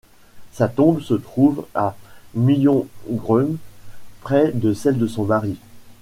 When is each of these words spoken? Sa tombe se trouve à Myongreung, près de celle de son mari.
Sa 0.51 0.67
tombe 0.67 0.99
se 0.99 1.13
trouve 1.13 1.63
à 1.75 1.95
Myongreung, 2.33 3.55
près 4.21 4.51
de 4.51 4.73
celle 4.73 4.97
de 4.97 5.05
son 5.05 5.25
mari. 5.25 5.57